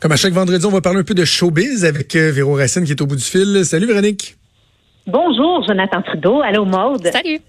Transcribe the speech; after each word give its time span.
Comme 0.00 0.12
à 0.12 0.16
chaque 0.16 0.34
vendredi, 0.34 0.64
on 0.66 0.70
va 0.70 0.80
parler 0.80 1.00
un 1.00 1.04
peu 1.04 1.14
de 1.14 1.24
showbiz 1.24 1.84
avec 1.84 2.14
euh, 2.16 2.30
Véro 2.30 2.54
Racine 2.54 2.84
qui 2.84 2.90
est 2.90 3.00
au 3.00 3.06
bout 3.06 3.16
du 3.16 3.22
fil. 3.22 3.64
Salut 3.64 3.86
Véronique. 3.86 4.36
Bonjour 5.06 5.64
Jonathan 5.66 6.02
Trudeau. 6.02 6.42
Allô 6.42 6.64
Maude. 6.64 7.08
Salut. 7.12 7.40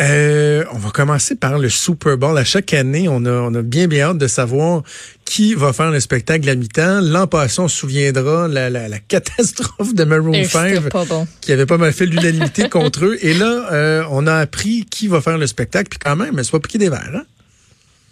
Euh, 0.00 0.64
on 0.72 0.78
va 0.78 0.90
commencer 0.90 1.34
par 1.34 1.58
le 1.58 1.68
Super 1.68 2.16
Bowl. 2.16 2.36
À 2.38 2.44
chaque 2.44 2.72
année, 2.72 3.08
on 3.08 3.24
a, 3.24 3.30
on 3.30 3.54
a 3.54 3.62
bien 3.62 3.88
bien 3.88 4.10
hâte 4.10 4.18
de 4.18 4.28
savoir 4.28 4.82
qui 5.24 5.54
va 5.54 5.72
faire 5.72 5.90
le 5.90 5.98
spectacle 5.98 6.48
à 6.48 6.54
mi-temps. 6.54 7.00
L'an 7.00 7.26
passé, 7.26 7.60
on 7.60 7.68
se 7.68 7.78
souviendra 7.78 8.46
la, 8.48 8.70
la, 8.70 8.88
la 8.88 8.98
catastrophe 8.98 9.94
de 9.94 10.04
Maroon 10.04 10.44
5 10.44 10.90
bon. 10.90 11.26
qui 11.40 11.52
avait 11.52 11.66
pas 11.66 11.78
mal 11.78 11.92
fait 11.92 12.06
l'unanimité 12.06 12.68
contre 12.70 13.06
eux. 13.06 13.18
Et 13.22 13.34
là, 13.34 13.72
euh, 13.72 14.04
on 14.10 14.26
a 14.26 14.34
appris 14.34 14.84
qui 14.88 15.08
va 15.08 15.20
faire 15.20 15.38
le 15.38 15.46
spectacle. 15.46 15.88
Puis 15.88 15.98
quand 15.98 16.16
même, 16.16 16.40
c'est 16.44 16.52
pas 16.52 16.60
piqué 16.60 16.78
des 16.78 16.90
verres. 16.90 17.10
Hein? 17.14 17.24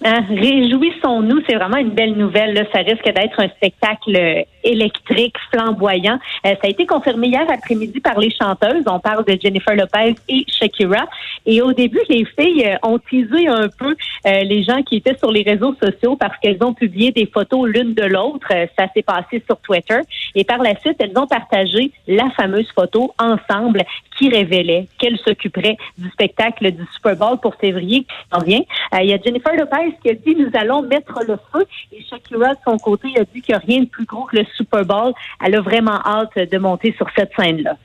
Hein, 0.08 0.24
réjouissons-nous, 0.28 1.40
c'est 1.48 1.56
vraiment 1.56 1.78
une 1.78 1.90
belle 1.90 2.14
nouvelle. 2.14 2.54
Là. 2.54 2.62
Ça 2.72 2.78
risque 2.78 3.04
d'être 3.04 3.40
un 3.40 3.48
spectacle 3.48 4.44
électrique, 4.66 5.36
flamboyant. 5.50 6.18
Euh, 6.44 6.50
ça 6.50 6.60
a 6.64 6.68
été 6.68 6.86
confirmé 6.86 7.28
hier 7.28 7.46
après-midi 7.48 8.00
par 8.00 8.18
les 8.18 8.30
chanteuses. 8.30 8.84
On 8.86 9.00
parle 9.00 9.24
de 9.24 9.38
Jennifer 9.40 9.74
Lopez 9.74 10.14
et 10.28 10.44
Shakira. 10.48 11.06
Et 11.46 11.62
au 11.62 11.72
début, 11.72 12.00
les 12.08 12.24
filles 12.24 12.66
euh, 12.66 12.88
ont 12.88 12.98
teasé 12.98 13.48
un 13.48 13.68
peu 13.68 13.94
euh, 14.26 14.42
les 14.42 14.62
gens 14.64 14.82
qui 14.82 14.96
étaient 14.96 15.16
sur 15.16 15.30
les 15.30 15.42
réseaux 15.42 15.74
sociaux 15.82 16.16
parce 16.16 16.36
qu'elles 16.38 16.62
ont 16.62 16.74
publié 16.74 17.12
des 17.12 17.26
photos 17.26 17.68
l'une 17.68 17.94
de 17.94 18.04
l'autre. 18.04 18.48
ça 18.78 18.86
s'est 18.94 19.02
passé 19.02 19.42
sur 19.46 19.56
Twitter. 19.58 20.00
Et 20.34 20.44
par 20.44 20.58
la 20.58 20.78
suite, 20.80 20.96
elles 20.98 21.16
ont 21.16 21.26
partagé 21.26 21.92
la 22.08 22.28
fameuse 22.30 22.70
photo 22.74 23.14
ensemble 23.18 23.84
qui 24.18 24.28
révélait 24.28 24.88
qu'elles 24.98 25.18
s'occuperaient 25.18 25.76
du 25.98 26.08
spectacle 26.10 26.70
du 26.72 26.84
Super 26.94 27.16
Bowl 27.16 27.38
pour 27.40 27.54
février 27.56 28.00
qui 28.00 28.14
s'en 28.32 28.42
vient. 28.42 28.62
Il 29.00 29.08
y 29.08 29.12
a 29.12 29.18
Jennifer 29.22 29.54
Lopez 29.54 29.96
qui 30.02 30.10
a 30.10 30.14
dit 30.14 30.34
nous 30.34 30.50
allons 30.54 30.82
mettre 30.82 31.20
le 31.26 31.36
feu. 31.52 31.66
Et 31.92 32.02
Shakira, 32.02 32.54
de 32.54 32.60
son 32.64 32.78
côté, 32.78 33.08
a 33.18 33.24
dit 33.24 33.42
qu'il 33.42 33.54
n'y 33.54 33.54
a 33.54 33.58
rien 33.58 33.80
de 33.80 33.88
plus 33.88 34.04
gros 34.04 34.24
que 34.24 34.36
le 34.36 34.46
Super 34.56 34.84
Bowl. 34.84 35.12
Elle 35.44 35.56
a 35.56 35.60
vraiment 35.60 36.00
hâte 36.04 36.36
de 36.36 36.58
monter 36.58 36.94
sur 36.96 37.06
cette 37.16 37.30
scène-là. 37.38 37.76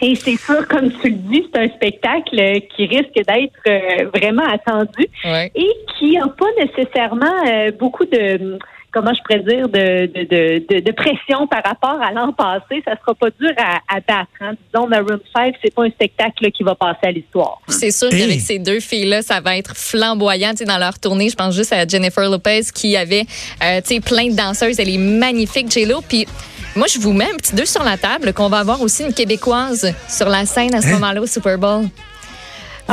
Et 0.00 0.14
c'est 0.16 0.36
sûr, 0.36 0.66
comme 0.66 0.90
tu 0.90 1.10
le 1.10 1.16
dis, 1.16 1.46
c'est 1.52 1.60
un 1.60 1.68
spectacle 1.68 2.60
qui 2.74 2.86
risque 2.86 3.14
d'être 3.14 3.52
euh, 3.68 4.08
vraiment 4.12 4.44
attendu 4.44 5.06
et 5.54 5.70
qui 5.96 6.16
n'a 6.16 6.26
pas 6.26 6.46
nécessairement 6.58 7.46
euh, 7.46 7.70
beaucoup 7.78 8.04
de 8.06 8.58
comment 8.92 9.12
je 9.14 9.22
pourrais 9.22 9.40
dire, 9.40 9.68
de, 9.68 10.06
de, 10.06 10.80
de, 10.80 10.92
pression 10.92 11.46
par 11.46 11.62
rapport 11.64 12.00
à 12.00 12.12
l'an 12.12 12.32
passé. 12.32 12.82
Ça 12.86 12.94
sera 13.00 13.14
pas 13.14 13.30
dur 13.40 13.50
à, 13.56 13.78
à 13.88 14.00
battre. 14.00 14.30
Hein. 14.40 14.52
Disons, 14.72 14.86
Maroon 14.86 15.20
5, 15.34 15.54
c'est 15.62 15.74
pas 15.74 15.84
un 15.84 15.90
spectacle 15.90 16.50
qui 16.50 16.62
va 16.62 16.74
passer 16.74 16.98
à 17.04 17.10
l'histoire. 17.10 17.58
C'est 17.68 17.90
sûr 17.90 18.10
qu'avec 18.10 18.40
ces 18.40 18.58
deux 18.58 18.80
filles-là, 18.80 19.22
ça 19.22 19.40
va 19.40 19.56
être 19.56 19.74
flamboyant 19.74 20.52
dans 20.66 20.78
leur 20.78 20.98
tournée. 20.98 21.30
Je 21.30 21.36
pense 21.36 21.54
juste 21.54 21.72
à 21.72 21.86
Jennifer 21.86 22.28
Lopez 22.28 22.62
qui 22.74 22.96
avait 22.96 23.24
euh, 23.62 23.80
plein 24.04 24.28
de 24.28 24.36
danseuses. 24.36 24.78
Elle 24.78 24.90
est 24.90 24.98
magnifique, 24.98 25.70
J-Lo. 25.70 26.02
Puis 26.06 26.26
moi, 26.76 26.86
je 26.86 26.98
vous 26.98 27.12
mets 27.12 27.30
un 27.32 27.36
petit 27.36 27.54
deux 27.54 27.66
sur 27.66 27.82
la 27.82 27.96
table 27.96 28.32
qu'on 28.32 28.48
va 28.48 28.58
avoir 28.58 28.80
aussi 28.82 29.04
une 29.04 29.14
Québécoise 29.14 29.94
sur 30.08 30.28
la 30.28 30.44
scène 30.44 30.74
à 30.74 30.82
ce 30.82 30.88
hein? 30.88 30.92
moment-là 30.92 31.22
au 31.22 31.26
Super 31.26 31.58
Bowl. 31.58 31.86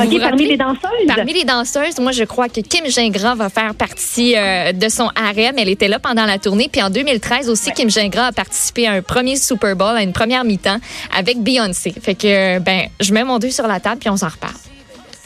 OK, 0.04 0.20
parmi 0.20 0.46
les 0.48 0.58
danseuses? 0.58 1.08
Parmi 1.08 1.34
les 1.34 1.44
danseuses, 1.44 2.00
moi, 2.00 2.12
je 2.12 2.24
crois 2.24 2.50
que 2.50 2.62
Kim 2.62 2.86
Gingras 2.88 3.36
va 3.36 3.50
faire 3.50 3.76
partie 3.76 4.36
euh, 4.36 4.72
de 4.72 4.90
son 4.90 5.10
harem. 5.16 5.56
Elle 5.58 5.70
était 5.70 5.88
là 5.88 6.00
pendant 6.00 6.26
la 6.26 6.38
tournée. 6.38 6.70
Puis 6.72 6.82
en 6.82 6.90
2013 6.90 7.50
aussi, 7.50 7.72
Kim 7.72 7.90
Gingras 7.90 8.28
a 8.28 8.32
participé 8.32 8.88
à 8.88 8.94
un 8.94 9.02
premier 9.02 9.36
Super 9.36 9.76
Bowl, 9.76 9.96
à 9.96 10.04
une 10.04 10.14
première 10.14 10.44
mi-temps 10.44 10.80
avec 11.16 11.42
Beyoncé. 11.42 11.94
Fait 12.02 12.16
que, 12.16 12.60
ben, 12.60 12.88
je 13.00 13.14
mets 13.14 13.24
mon 13.24 13.40
deux 13.40 13.52
sur 13.52 13.68
la 13.68 13.80
table 13.80 13.98
puis 14.00 14.10
on 14.10 14.18
s'en 14.18 14.30
reparle. 14.30 14.69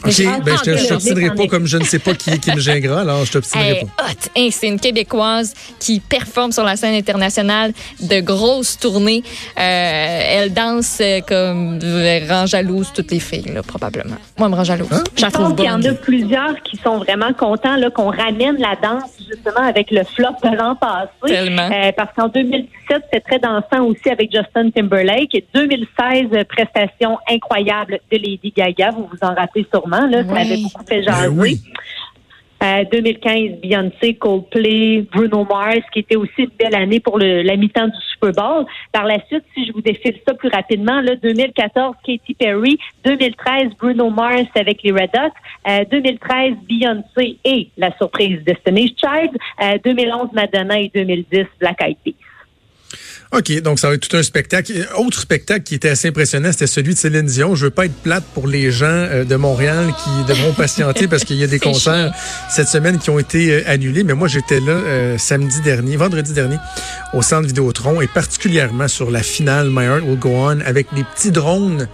OK, 0.06 0.44
ben, 0.44 0.58
je 0.66 0.72
ne 0.72 0.88
t'obstinerai 0.88 1.36
pas 1.36 1.48
comme 1.48 1.66
je 1.66 1.78
ne 1.78 1.84
sais 1.84 2.00
pas 2.00 2.14
qui 2.14 2.30
est 2.32 2.38
Kim 2.38 2.60
Gingras, 2.60 3.02
alors 3.02 3.26
je 3.26 3.32
t'obstinerai 3.32 3.86
pas. 3.98 4.04
Hey, 4.36 4.52
c'est 4.52 4.68
une 4.68 4.80
Québécoise 4.80 5.54
qui 5.80 6.00
performe 6.00 6.52
sur 6.52 6.64
la 6.64 6.76
scène 6.76 6.96
internationale 6.96 7.74
de 8.00 8.20
grosses 8.20 8.78
tournées. 8.78 9.24
Euh, 9.58 9.62
elle 9.62 10.54
danse 10.54 11.00
euh, 11.02 11.22
comme 11.22 11.80
elle 11.82 12.30
rend 12.30 12.46
jalouse 12.46 12.92
toutes 12.94 13.12
les 13.12 13.20
filles, 13.20 13.52
là, 13.54 13.64
probablement. 13.64 14.18
Moi, 14.38 14.48
elle 14.48 14.50
me 14.50 14.56
rend 14.56 14.64
jalouse. 14.64 14.88
Hein? 14.92 15.04
Je 15.16 15.26
trouve 15.28 15.56
Il 15.58 15.66
y 15.66 15.70
en 15.70 15.84
a 15.84 15.94
plusieurs 15.94 16.62
qui 16.64 16.78
sont 16.78 16.98
vraiment 16.98 17.34
contents 17.34 17.78
qu'on 17.94 18.10
ramène 18.10 18.58
la 18.58 18.76
danse 18.82 19.12
justement 19.30 19.68
avec 19.68 19.92
le 19.92 20.04
flop 20.04 20.36
de 20.44 20.56
l'an 20.56 20.76
passé. 20.76 21.10
Tellement. 21.26 21.70
Euh, 21.72 21.92
parce 21.96 22.14
qu'en 22.16 22.28
2017, 22.28 23.04
c'est 23.12 23.20
très 23.22 23.40
dansant 23.40 23.86
aussi 23.86 24.10
avec 24.10 24.32
Justin 24.32 24.70
Timberlake. 24.72 25.36
Et 25.36 25.46
2016, 25.54 26.46
prestation 26.50 27.18
incroyable 27.30 28.00
de 28.12 28.18
Lady 28.18 28.54
Gaga. 28.56 28.92
Vous 28.92 29.10
vous 29.12 29.28
en 29.28 29.34
rappelez 29.34 29.66
sûrement. 29.72 29.93
Ça 30.00 30.36
avait 30.36 30.58
beaucoup 30.58 30.86
fait 30.86 31.04
jaser. 31.04 31.58
Ben 32.64 32.86
2015, 32.90 33.36
euh, 33.36 33.56
Beyoncé, 33.62 34.14
Coldplay, 34.14 35.06
Bruno 35.12 35.44
Mars, 35.44 35.82
qui 35.92 36.00
était 36.00 36.16
aussi 36.16 36.32
une 36.44 36.52
belle 36.58 36.76
année 36.76 37.02
pour 37.02 37.20
le, 37.20 37.42
la 37.42 37.58
mi-temps 37.58 37.88
du 37.88 38.02
Super 38.14 38.32
Bowl. 38.32 38.66
Par 38.94 39.04
la 39.04 39.18
suite, 39.26 39.44
si 39.54 39.66
je 39.66 39.74
vous 39.74 39.82
défile 39.82 40.16
ça 40.26 40.34
plus 40.34 40.48
rapidement, 40.48 41.02
là, 41.02 41.18
2014, 41.18 41.98
Katy 42.06 42.34
Perry, 42.36 42.80
2013, 43.04 43.74
Bruno 43.78 44.10
Mars 44.10 44.48
avec 44.56 44.82
les 44.82 44.94
Red 44.94 45.10
Hot, 45.14 45.86
2013, 45.92 46.52
euh, 46.52 46.56
Beyoncé 46.66 47.38
et 47.44 47.68
la 47.76 47.94
surprise 47.98 48.42
Destiny's 48.46 48.94
Child, 48.98 49.38
2011, 49.84 50.22
euh, 50.22 50.28
Madonna 50.32 50.80
et 50.80 50.90
2010, 50.96 51.46
Black 51.60 51.82
Eyed 51.82 51.98
Peas. 52.06 52.14
OK, 53.36 53.62
donc 53.62 53.80
ça 53.80 53.90
va 53.90 53.96
être 53.96 54.08
tout 54.08 54.16
un 54.16 54.22
spectacle. 54.22 54.88
Autre 54.96 55.20
spectacle 55.20 55.64
qui 55.64 55.74
était 55.74 55.90
assez 55.90 56.10
impressionnant, 56.10 56.52
c'était 56.52 56.68
celui 56.68 56.94
de 56.94 57.00
Céline 57.00 57.26
Dion. 57.26 57.56
Je 57.56 57.66
veux 57.66 57.72
pas 57.72 57.86
être 57.86 57.96
plate 57.96 58.24
pour 58.36 58.46
les 58.48 58.72
gens 58.72 58.86
euh, 58.86 59.24
de 59.24 59.36
Montréal 59.36 59.92
qui 60.04 60.24
devront 60.28 60.54
patienter 60.54 61.08
parce 61.08 61.24
qu'il 61.24 61.38
y 61.38 61.44
a 61.44 61.48
des 61.48 61.58
concerts 61.60 62.14
cette 62.52 62.68
semaine 62.68 63.00
qui 63.00 63.10
ont 63.10 63.18
été 63.18 63.52
euh, 63.52 63.64
annulés. 63.66 64.04
Mais 64.04 64.14
moi, 64.14 64.28
j'étais 64.28 64.60
là 64.60 64.74
euh, 64.74 65.18
samedi 65.18 65.62
dernier, 65.62 65.96
vendredi 65.98 66.32
dernier, 66.32 66.58
au 67.14 67.24
Centre 67.24 67.48
Vidéotron 67.48 68.02
et 68.02 68.08
particulièrement 68.08 68.88
sur 68.88 69.10
la 69.10 69.24
finale 69.24 69.72
My 69.72 69.86
Heart 69.86 70.04
Will 70.04 70.20
Go 70.20 70.30
On 70.36 70.60
avec 70.60 70.88
les 70.96 71.04
petits 71.04 71.32
drones 71.32 71.88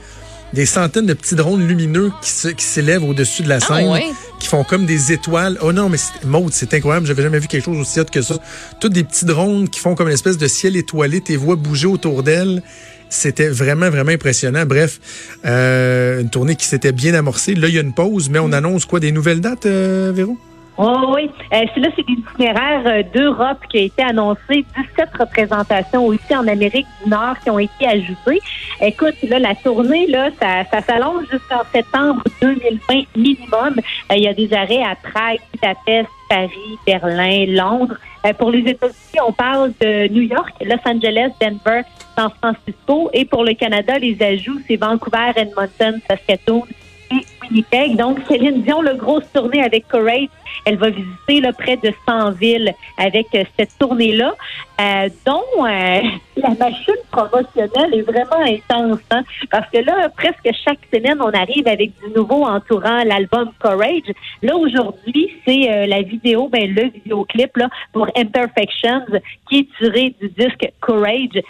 des 0.54 0.66
centaines 0.66 1.06
de 1.06 1.14
petits 1.14 1.36
drones 1.36 1.66
lumineux 1.68 2.12
qui 2.22 2.66
s'élèvent 2.66 3.04
au-dessus 3.04 3.44
de 3.44 3.50
la 3.50 3.58
ah, 3.58 3.60
scène, 3.60 4.02
qui 4.40 4.48
font 4.48 4.64
comme 4.64 4.86
des 4.86 5.12
étoiles. 5.12 5.58
Oh 5.62 5.72
non, 5.72 5.90
mais 5.90 5.98
Maud, 6.26 6.52
c'est 6.54 6.74
incroyable. 6.74 7.06
J'avais 7.06 7.24
jamais 7.24 7.40
vu 7.40 7.48
quelque 7.48 7.66
chose 7.66 7.80
aussi 7.80 8.00
hot 8.00 8.06
que 8.06 8.22
ça. 8.22 8.38
Tous 8.80 8.90
des 8.90 9.04
petits 9.04 9.26
drones 9.26 9.70
qui 9.70 9.80
font 9.80 9.96
comme 9.96 10.08
une 10.08 10.14
espèce 10.14 10.38
de 10.38 10.48
ciel 10.48 10.76
étoilé. 10.76 11.22
Tes 11.22 11.36
voix 11.36 11.56
bouger 11.56 11.88
autour 11.88 12.24
d'elles. 12.24 12.64
C'était 13.10 13.50
vraiment, 13.50 13.90
vraiment 13.90 14.12
impressionnant. 14.12 14.66
Bref, 14.66 15.00
euh, 15.46 16.22
une 16.22 16.30
tournée 16.30 16.56
qui 16.56 16.66
s'était 16.66 16.92
bien 16.92 17.14
amorcée. 17.16 17.56
Là, 17.56 17.68
il 17.68 17.74
y 17.74 17.78
a 17.78 17.82
une 17.82 17.94
pause, 17.94 18.30
mais 18.30 18.40
on 18.40 18.50
mm. 18.50 18.54
annonce 18.54 18.86
quoi? 18.86 19.00
Des 19.00 19.12
nouvelles 19.12 19.42
dates, 19.42 19.66
euh, 19.66 20.12
Véro? 20.14 20.38
Oh, 20.82 21.12
oui, 21.14 21.30
euh, 21.52 21.66
là, 21.76 21.90
c'est 21.94 22.08
l'itinéraire 22.08 22.84
euh, 22.86 23.04
d'Europe 23.14 23.58
qui 23.70 23.80
a 23.80 23.82
été 23.82 24.02
annoncé. 24.02 24.66
17 24.78 25.10
représentations 25.20 26.06
aussi 26.06 26.34
en 26.34 26.48
Amérique 26.48 26.88
du 27.04 27.10
Nord 27.10 27.38
qui 27.44 27.50
ont 27.50 27.60
été 27.60 27.86
ajoutées. 27.86 28.40
Écoute, 28.80 29.16
là, 29.24 29.40
la 29.40 29.56
tournée, 29.56 30.08
là, 30.08 30.30
ça, 30.40 30.64
ça 30.72 30.82
s'allonge 30.82 31.26
jusqu'en 31.30 31.64
septembre 31.74 32.24
2020 32.42 33.04
minimum. 33.18 33.76
Euh, 33.78 34.16
il 34.16 34.24
y 34.24 34.28
a 34.30 34.34
des 34.34 34.54
arrêts 34.54 34.82
à 34.82 34.96
Prague, 34.96 35.40
Budapest, 35.52 36.08
Paris, 36.30 36.78
Berlin, 36.86 37.46
Londres. 37.50 37.98
Euh, 38.26 38.32
pour 38.32 38.50
les 38.50 38.60
États-Unis, 38.60 39.20
on 39.28 39.34
parle 39.34 39.74
de 39.82 40.08
New 40.08 40.22
York, 40.22 40.54
Los 40.62 40.80
Angeles, 40.86 41.32
Denver, 41.42 41.82
San 42.16 42.30
Francisco. 42.42 43.10
Et 43.12 43.26
pour 43.26 43.44
le 43.44 43.54
Canada, 43.54 44.00
les 44.00 44.18
ajouts, 44.24 44.62
c'est 44.66 44.78
Vancouver, 44.78 45.32
Edmonton, 45.36 46.00
Saskatoon 46.10 46.64
et 47.12 47.26
Winnipeg. 47.42 47.98
Donc, 47.98 48.20
Céline 48.30 48.62
Dion, 48.62 48.82
le 48.82 48.94
grosse 48.94 49.30
tournée 49.34 49.62
avec 49.62 49.86
Courage 49.90 50.30
elle 50.66 50.78
va 50.78 50.90
visiter 50.90 51.42
près 51.58 51.78
de 51.78 51.92
100 52.08 52.32
villes 52.32 52.74
avec 52.98 53.28
euh, 53.36 53.44
cette 53.58 53.78
tournée-là, 53.78 54.34
euh, 54.80 55.10
dont 55.26 55.66
euh, 55.66 56.02
la 56.38 56.50
machine 56.50 56.96
promotionnelle 57.12 57.94
est 57.94 58.02
vraiment 58.02 58.42
intense. 58.42 59.00
Hein, 59.12 59.24
parce 59.52 59.70
que 59.72 59.80
là, 59.80 60.10
presque 60.10 60.50
chaque 60.66 60.80
semaine, 60.94 61.20
on 61.22 61.32
arrive 61.32 61.68
avec 61.68 61.92
du 62.04 62.12
nouveau 62.16 62.46
entourant 62.46 63.04
l'album 63.04 63.52
Courage. 63.62 64.12
Là, 64.42 64.56
aujourd'hui, 64.56 65.32
c'est 65.46 65.88
la 65.88 66.02
vidéo, 66.02 66.48
ben, 66.48 66.74
le 66.74 66.90
vidéoclip 66.90 67.52
pour 67.94 68.08
Imperfections, 68.16 69.06
qui 69.50 69.60
est 69.60 69.68
tiré 69.78 70.16
du 70.22 70.30
disque 70.30 70.72
Courage, 70.82 71.42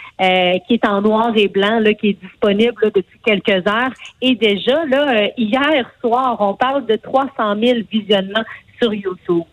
qui 0.66 0.74
est 0.74 0.86
en 0.86 1.00
noir 1.02 1.32
et 1.36 1.48
blanc, 1.48 1.78
là, 1.78 1.94
qui 1.94 2.10
est 2.10 2.20
disponible 2.20 2.90
depuis 2.94 3.18
quelques 3.24 3.66
heures. 3.66 3.92
Et 4.20 4.34
déjà, 4.34 4.84
là, 4.86 5.28
hier 5.36 5.90
soir, 6.00 6.36
on 6.40 6.54
parle 6.54 6.86
de 6.86 6.96
300 6.96 7.30
000 7.62 7.78
visionnements 7.90 8.44
sur 8.80 8.92
YouTube. 8.94 9.44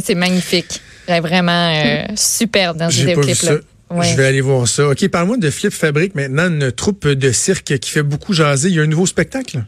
C'est 0.00 0.14
magnifique. 0.14 0.80
Vraiment 1.08 1.74
euh, 1.74 2.04
superbe 2.14 2.76
dans 2.76 2.90
ce 2.90 3.00
vidéoclip-là. 3.00 3.56
Je 4.02 4.16
vais 4.16 4.26
aller 4.26 4.40
voir 4.40 4.68
ça. 4.68 4.88
OK, 4.88 5.08
parle-moi 5.08 5.36
de 5.36 5.50
Flip 5.50 5.72
Fabric 5.72 6.14
maintenant, 6.14 6.48
une 6.48 6.70
troupe 6.70 7.08
de 7.08 7.32
cirque 7.32 7.78
qui 7.78 7.90
fait 7.90 8.04
beaucoup 8.04 8.32
jaser. 8.32 8.68
Il 8.68 8.76
y 8.76 8.80
a 8.80 8.82
un 8.82 8.86
nouveau 8.86 9.06
spectacle? 9.06 9.64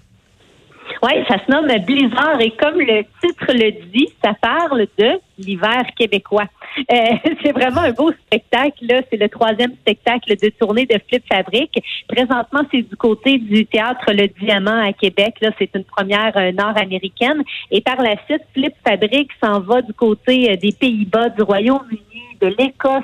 Oui, 1.04 1.14
ça 1.26 1.36
se 1.44 1.50
nomme 1.50 1.66
Blizzard 1.84 2.40
et 2.40 2.52
comme 2.52 2.78
le 2.78 3.02
titre 3.20 3.46
le 3.48 3.72
dit, 3.90 4.08
ça 4.22 4.34
parle 4.40 4.86
de 4.96 5.18
l'hiver 5.36 5.82
québécois. 5.96 6.46
Euh, 6.78 6.94
c'est 7.42 7.50
vraiment 7.50 7.80
un 7.80 7.90
beau 7.90 8.12
spectacle. 8.12 8.86
C'est 9.10 9.16
le 9.16 9.28
troisième 9.28 9.72
spectacle 9.72 10.36
de 10.36 10.48
tournée 10.50 10.86
de 10.86 10.96
Flip 11.08 11.24
Fabric. 11.26 11.82
Présentement, 12.06 12.60
c'est 12.70 12.82
du 12.82 12.96
côté 12.96 13.38
du 13.38 13.66
théâtre 13.66 14.12
Le 14.12 14.28
Diamant 14.28 14.80
à 14.80 14.92
Québec. 14.92 15.34
Là, 15.40 15.50
c'est 15.58 15.70
une 15.74 15.84
première 15.84 16.36
euh, 16.36 16.52
nord-américaine. 16.52 17.42
Et 17.72 17.80
par 17.80 18.00
la 18.00 18.14
suite, 18.26 18.42
Flip 18.54 18.74
Fabric 18.86 19.28
s'en 19.42 19.58
va 19.58 19.82
du 19.82 19.92
côté 19.94 20.52
euh, 20.52 20.56
des 20.56 20.70
Pays-Bas, 20.70 21.30
du 21.30 21.42
Royaume-Uni, 21.42 22.38
de 22.40 22.46
l'Écosse 22.46 23.02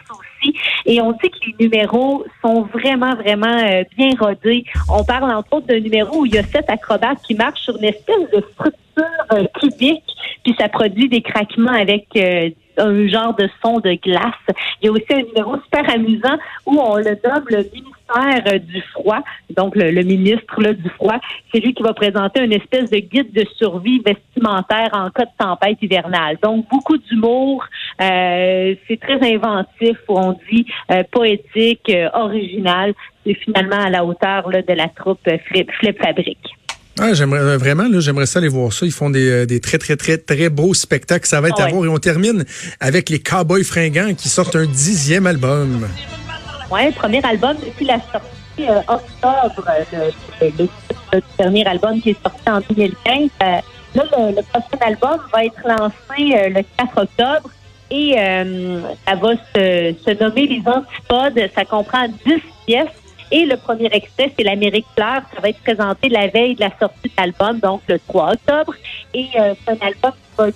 Et 0.87 1.01
on 1.01 1.13
sait 1.19 1.29
que 1.29 1.37
les 1.47 1.67
numéros 1.67 2.25
sont 2.43 2.63
vraiment, 2.63 3.15
vraiment 3.15 3.47
euh, 3.47 3.85
bien 3.97 4.11
rodés. 4.19 4.65
On 4.89 5.05
parle 5.05 5.33
entre 5.33 5.53
autres 5.55 5.67
d'un 5.67 5.81
numéro 5.81 6.21
où 6.21 6.27
il 6.27 6.35
y 6.35 6.39
a 6.39 6.43
sept 6.43 6.69
acrobates 6.69 7.23
qui 7.27 7.35
marchent 7.35 7.61
sur 7.61 7.77
une 7.77 7.85
espèce 7.85 8.31
de 8.33 8.45
structure 8.53 9.05
euh, 9.33 9.45
cubique, 9.61 10.05
puis 10.45 10.55
ça 10.59 10.69
produit 10.69 11.09
des 11.09 11.23
craquements 11.23 11.73
avec 11.73 12.07
euh, 12.17 12.51
un 12.79 13.09
genre 13.09 13.35
de 13.35 13.49
son 13.63 13.79
de 13.81 13.95
glace. 13.95 14.35
Il 14.81 14.87
y 14.87 14.89
a 14.89 14.93
aussi 14.93 15.13
un 15.13 15.23
numéro 15.23 15.57
super 15.63 15.89
amusant 15.91 16.39
où 16.67 16.79
on 16.81 16.97
le 16.97 17.17
nomme 17.25 17.45
le 17.49 17.59
ministère 17.59 17.98
du 18.59 18.83
froid, 18.93 19.21
donc 19.57 19.77
le, 19.77 20.03
ministre 20.03 20.61
là, 20.61 20.73
du 20.73 20.89
froid. 20.91 21.19
C'est 21.53 21.61
lui 21.61 21.75
qui 21.75 21.83
va 21.83 21.93
présenter 21.93 22.43
une 22.43 22.53
espèce 22.53 22.91
de 22.91 22.99
guide 22.99 23.33
de 23.33 23.45
survie 23.57 24.01
vestimentaire 24.05 24.91
en 24.93 25.11
cas 25.11 25.25
de 25.25 25.31
tempête 25.39 25.79
hivernale. 25.83 26.39
Donc 26.43 26.67
beaucoup 26.71 26.97
d'humour, 26.97 27.65
euh, 28.01 28.75
c'est 28.87 29.01
très 29.01 29.21
inventif, 29.35 29.97
on 30.09 30.37
dit 30.51 30.67
euh, 30.91 31.03
poétique, 31.11 31.91
euh, 31.91 32.09
original. 32.15 32.95
C'est 33.27 33.35
finalement 33.35 33.81
à 33.81 33.91
la 33.91 34.05
hauteur 34.05 34.51
là, 34.51 34.63
de 34.63 34.73
la 34.73 34.89
troupe 34.89 35.29
Flip, 35.47 35.71
Flip 35.79 35.99
Fabrique. 35.99 36.39
Ah, 37.01 37.15
j'aimerais 37.15 37.57
vraiment, 37.59 37.87
là, 37.89 38.01
j'aimerais 38.01 38.27
ça 38.27 38.41
aller 38.41 38.49
voir 38.49 38.73
ça. 38.73 38.85
Ils 38.85 38.93
font 38.93 39.11
des, 39.11 39.47
des 39.47 39.61
très, 39.61 39.79
très, 39.79 39.97
très, 39.97 40.19
très 40.19 40.49
beaux 40.49 40.75
spectacles. 40.75 41.27
Ça 41.27 41.41
va 41.41 41.49
être 41.49 41.61
ah 41.61 41.67
à 41.67 41.69
voir. 41.69 41.85
Et 41.85 41.89
on 41.89 41.99
termine 41.99 42.45
avec 42.81 43.09
les 43.09 43.21
Cowboys 43.21 43.63
fringants 43.63 44.15
qui 44.15 44.29
sortent 44.29 44.57
un 44.57 44.67
dixième 44.67 45.27
album. 45.27 45.87
Oui, 46.71 46.91
premier 46.93 47.23
album 47.25 47.57
depuis 47.65 47.87
la 47.87 47.99
sortie 48.01 48.69
euh, 48.69 48.81
octobre. 48.89 49.65
Le, 50.41 50.69
dernier 51.39 51.67
album 51.67 52.01
qui 52.01 52.11
est 52.11 52.23
sorti 52.23 52.51
en 52.51 52.61
2015. 52.61 53.31
là, 53.41 53.63
le, 53.95 54.43
prochain 54.43 54.79
album 54.81 55.21
va 55.33 55.45
être 55.45 55.61
lancé 55.67 56.51
le 56.51 56.63
4 56.77 57.03
octobre. 57.03 57.51
Et 57.91 58.15
ça 59.07 59.15
va 59.15 59.31
se, 59.55 60.23
nommer 60.23 60.47
Les 60.47 60.63
Antipodes. 60.67 61.51
Ça 61.55 61.65
comprend 61.65 62.07
10 62.27 62.43
pièces 62.67 62.89
et 63.31 63.45
le 63.45 63.57
premier 63.57 63.89
extrait, 63.93 64.33
c'est 64.37 64.45
l'Amérique 64.45 64.87
pleure. 64.97 65.23
Ça 65.35 65.41
va 65.41 65.51
être 65.51 65.61
présenté 65.61 66.09
la 66.09 66.29
veille 66.29 66.55
de 66.55 66.61
la 66.61 66.71
sortie 66.79 67.09
de 67.09 67.13
l'album, 67.17 67.59
donc 67.59 67.83
le 67.89 67.99
3 67.99 68.33
octobre. 68.33 68.75
Et 69.13 69.29
euh, 69.39 69.55
c'est 69.65 69.73
un 69.73 69.87
album 69.87 70.13
qui 70.13 70.37
va 70.37 70.47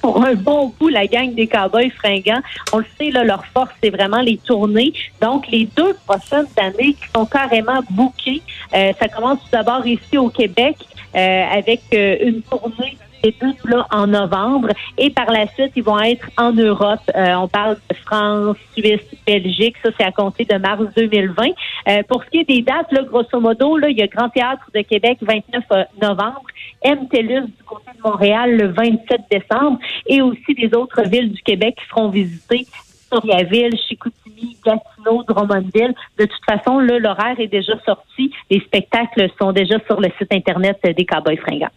pour 0.00 0.24
un 0.24 0.34
bon 0.34 0.72
bout 0.78 0.88
la 0.88 1.06
gang 1.06 1.34
des 1.34 1.46
Cowboys 1.46 1.90
fringants. 1.90 2.42
On 2.72 2.78
le 2.78 2.86
sait, 2.98 3.10
là, 3.10 3.24
leur 3.24 3.44
force, 3.46 3.70
c'est 3.82 3.90
vraiment 3.90 4.20
les 4.20 4.38
tournées. 4.38 4.92
Donc, 5.20 5.48
les 5.48 5.66
deux 5.76 5.94
prochaines 6.06 6.48
années 6.56 6.94
qui 6.94 7.08
sont 7.14 7.26
carrément 7.26 7.80
bookées. 7.90 8.42
Euh, 8.74 8.92
ça 8.98 9.08
commence 9.08 9.40
tout 9.40 9.50
d'abord 9.52 9.86
ici 9.86 10.18
au 10.18 10.28
Québec 10.28 10.76
euh, 11.14 11.44
avec 11.52 11.82
une 11.92 12.42
tournée 12.42 12.96
et 13.22 13.32
tout 13.32 13.54
là 13.64 13.86
en 13.90 14.06
novembre. 14.06 14.68
Et 14.98 15.10
par 15.10 15.30
la 15.30 15.46
suite, 15.48 15.72
ils 15.76 15.82
vont 15.82 15.98
être 16.00 16.28
en 16.36 16.52
Europe. 16.52 17.00
Euh, 17.14 17.34
on 17.34 17.48
parle 17.48 17.76
de 17.88 17.96
France, 17.96 18.56
Suisse, 18.76 19.00
Belgique. 19.26 19.76
Ça, 19.82 19.90
c'est 19.96 20.04
à 20.04 20.12
compter 20.12 20.44
de 20.44 20.56
mars 20.56 20.84
2020. 20.96 21.44
Euh, 21.88 22.02
pour 22.08 22.24
ce 22.24 22.30
qui 22.30 22.38
est 22.38 22.48
des 22.48 22.62
dates, 22.62 22.90
là, 22.92 23.02
grosso 23.02 23.40
modo, 23.40 23.76
là, 23.76 23.88
il 23.88 23.98
y 23.98 24.02
a 24.02 24.06
Grand 24.06 24.28
Théâtre 24.28 24.64
de 24.74 24.80
Québec 24.82 25.18
29 25.20 25.64
euh, 25.72 25.84
novembre, 26.00 26.42
MTLUS 26.84 27.46
du 27.46 27.62
côté 27.66 27.90
de 27.96 28.02
Montréal 28.02 28.56
le 28.56 28.68
27 28.68 29.20
décembre 29.30 29.78
et 30.06 30.22
aussi 30.22 30.54
des 30.54 30.74
autres 30.74 31.02
villes 31.02 31.32
du 31.32 31.42
Québec 31.42 31.76
qui 31.80 31.88
seront 31.88 32.08
visitées. 32.08 32.66
Victoriaville, 33.12 33.76
Chicoutimi, 33.88 34.56
Gatineau, 34.64 35.24
Drummondville. 35.24 35.94
De 36.16 36.26
toute 36.26 36.44
façon, 36.48 36.78
l'horaire 36.78 37.38
est 37.40 37.48
déjà 37.48 37.72
sorti. 37.84 38.32
Les 38.48 38.60
spectacles 38.60 39.28
sont 39.36 39.50
déjà 39.50 39.78
sur 39.86 40.00
le 40.00 40.08
site 40.16 40.32
Internet 40.32 40.78
des 40.84 41.04
Cowboys 41.04 41.36
Fringants 41.36 41.70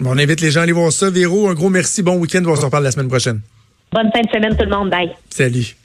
on 0.00 0.18
invite 0.18 0.40
les 0.40 0.50
gens 0.50 0.60
à 0.60 0.62
aller 0.64 0.72
voir 0.72 0.92
ça. 0.92 1.10
Véro, 1.10 1.48
un 1.48 1.54
gros 1.54 1.70
merci. 1.70 2.02
Bon 2.02 2.16
week-end. 2.16 2.42
On 2.46 2.56
se 2.56 2.64
reparle 2.64 2.84
la 2.84 2.90
semaine 2.90 3.08
prochaine. 3.08 3.40
Bonne 3.92 4.10
fin 4.12 4.22
de 4.22 4.30
semaine, 4.30 4.56
tout 4.56 4.64
le 4.64 4.70
monde. 4.70 4.90
Bye. 4.90 5.10
Salut. 5.28 5.76